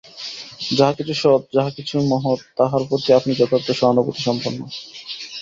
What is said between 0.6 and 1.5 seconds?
যাহা কিছু সৎ,